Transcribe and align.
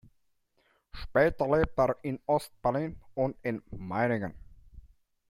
Später 0.93 1.45
lebte 1.45 1.83
er 1.83 1.95
in 2.01 2.19
Ost-Berlin 2.25 2.99
und 3.13 3.37
in 3.43 3.61
Meiningen. 3.69 4.33